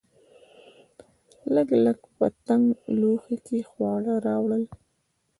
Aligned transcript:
لګلګ 1.53 1.99
په 2.17 2.25
تنګ 2.47 2.65
لوښي 2.99 3.37
کې 3.45 3.59
خواړه 3.69 4.13
راوړل. 4.25 4.63